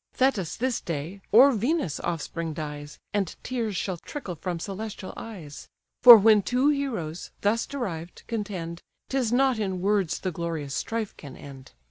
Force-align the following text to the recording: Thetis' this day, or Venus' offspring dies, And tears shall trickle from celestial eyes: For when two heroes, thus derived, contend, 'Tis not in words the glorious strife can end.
Thetis' 0.15 0.55
this 0.55 0.81
day, 0.81 1.21
or 1.31 1.51
Venus' 1.51 1.99
offspring 1.99 2.55
dies, 2.55 2.97
And 3.13 3.35
tears 3.43 3.77
shall 3.77 3.97
trickle 3.97 4.33
from 4.33 4.59
celestial 4.59 5.13
eyes: 5.15 5.67
For 6.01 6.17
when 6.17 6.41
two 6.41 6.69
heroes, 6.69 7.29
thus 7.41 7.67
derived, 7.67 8.23
contend, 8.25 8.81
'Tis 9.09 9.31
not 9.31 9.59
in 9.59 9.79
words 9.79 10.17
the 10.21 10.31
glorious 10.31 10.73
strife 10.73 11.15
can 11.17 11.37
end. 11.37 11.73